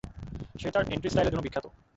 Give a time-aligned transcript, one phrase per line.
[0.59, 1.65] সে তার এন্ট্রি স্টাইলের জন্য বিখ্যাত।